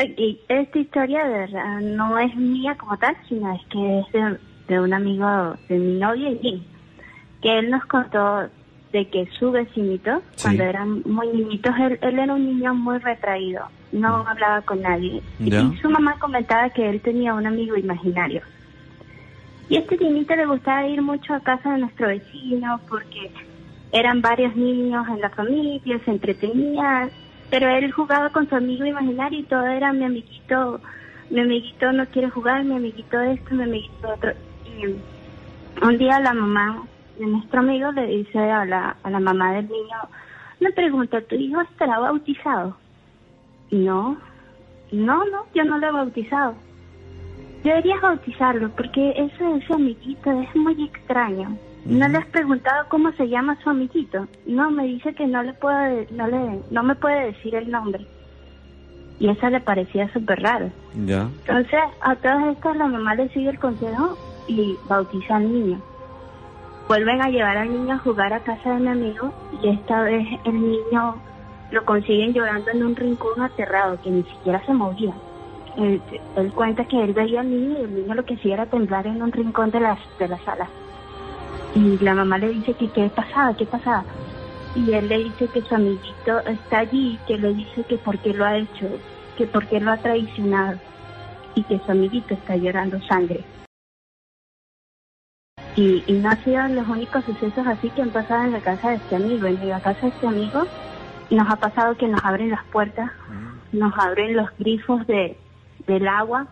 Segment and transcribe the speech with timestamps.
[0.00, 4.38] Y esta historia de verdad no es mía como tal, sino es que es de,
[4.68, 6.66] de un amigo de mi novia y mí,
[7.40, 8.48] que él nos contó
[8.92, 10.42] de que su vecinito, Sí.
[10.42, 15.20] cuando eran muy niñitos, él, él era un niño muy retraído, no hablaba con nadie.
[15.38, 15.60] Ya.
[15.62, 18.42] Y su mamá comentaba que él tenía un amigo imaginario.
[19.68, 23.30] Y a este niñito le gustaba ir mucho a casa de nuestro vecino porque
[23.92, 27.08] eran varios niños en la familia, se entretenía,
[27.50, 30.80] pero él jugaba con su amigo imaginario y todo era mi amiguito,
[31.30, 34.32] mi amiguito no quiere jugar, mi amiguito esto, mi amiguito otro.
[34.66, 34.86] Y
[35.84, 36.82] un día la mamá
[37.18, 39.96] de nuestro amigo le dice a la, a la mamá del niño,
[40.60, 42.76] me pregunta, ¿tu hijo estará bautizado?
[43.70, 44.16] No,
[44.92, 46.54] no, no, yo no lo he bautizado.
[47.62, 51.56] Deberías bautizarlo porque eso de su amiguito es muy extraño.
[51.84, 54.26] ¿No le has preguntado cómo se llama su amiguito?
[54.46, 58.06] No, me dice que no le puede, no le, no me puede decir el nombre.
[59.18, 60.70] Y eso le parecía súper raro.
[61.04, 61.28] Ya.
[61.46, 64.16] Entonces, a todas estas la mamá le sigue el consejo
[64.48, 65.80] y bautiza al niño.
[66.88, 69.32] Vuelven a llevar al niño a jugar a casa de mi amigo
[69.62, 71.16] y esta vez el niño
[71.70, 75.14] lo consiguen llorando en un rincón aterrado que ni siquiera se movía.
[75.76, 76.00] Él,
[76.36, 79.06] él cuenta que él veía al niño y el niño lo que hacía era temblar
[79.06, 80.68] en un rincón de la, de la sala.
[81.74, 84.04] Y la mamá le dice que qué pasaba, qué pasaba.
[84.74, 88.32] Y él le dice que su amiguito está allí, que le dice que por qué
[88.32, 88.88] lo ha hecho,
[89.36, 90.78] que por qué lo ha traicionado
[91.54, 93.44] y que su amiguito está llorando sangre.
[95.76, 98.90] Y, y no han sido los únicos sucesos así que han pasado en la casa
[98.90, 99.46] de este amigo.
[99.46, 100.64] En la casa de este amigo
[101.30, 103.10] nos ha pasado que nos abren las puertas,
[103.72, 105.36] nos abren los grifos de,
[105.86, 106.46] del agua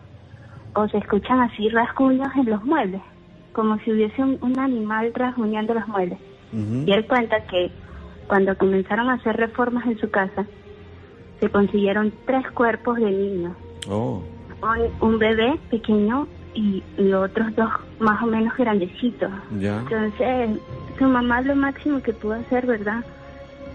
[0.75, 3.01] o se escuchan así rasguños en los muebles,
[3.53, 6.19] como si hubiese un, un animal rasguñando los muebles.
[6.85, 7.71] Y él cuenta que
[8.27, 10.45] cuando comenzaron a hacer reformas en su casa,
[11.39, 13.53] se consiguieron tres cuerpos de niños.
[13.89, 14.21] Oh.
[14.61, 17.69] Un, un bebé pequeño y, y otros dos
[17.99, 19.31] más o menos grandecitos.
[19.51, 20.59] Entonces,
[20.99, 23.03] su mamá lo máximo que pudo hacer, ¿verdad?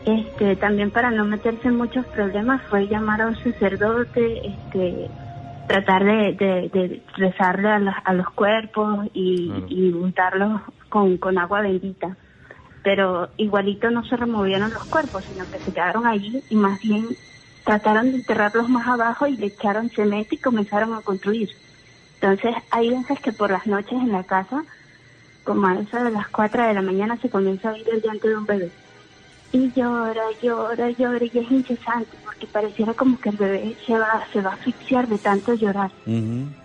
[0.04, 5.10] Este, también para no meterse en muchos problemas fue llamar a un sacerdote, este,
[5.68, 9.66] tratar de, de, de rezarle a los, a los cuerpos y, Claro.
[9.68, 12.16] y untarlos con, con agua bendita.
[12.82, 17.06] Pero igualito no se removieron los cuerpos, sino que se quedaron allí y más bien
[17.64, 21.50] trataron de enterrarlos más abajo y le echaron cemento y comenzaron a construir.
[22.20, 24.64] Entonces hay veces que por las noches en la casa,
[25.44, 28.26] como a eso de las 4 de la mañana, se comienza a oír el llanto
[28.28, 28.70] de un bebé.
[29.52, 34.22] Y llora, llora, llora y es incesante porque pareciera como que el bebé se va,
[34.32, 35.90] se va a asfixiar de tanto llorar.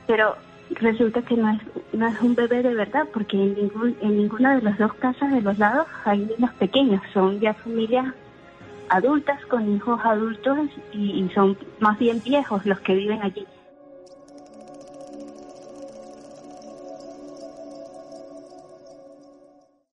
[0.07, 0.35] Pero
[0.71, 1.61] resulta que no es,
[1.93, 5.31] no es un bebé de verdad porque en, ningún, en ninguna de las dos casas
[5.31, 8.13] de los lados hay niños pequeños, son ya familias
[8.89, 13.45] adultas con hijos adultos y, y son más bien viejos los que viven allí.